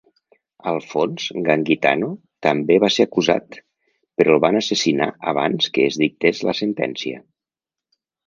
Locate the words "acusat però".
3.09-4.33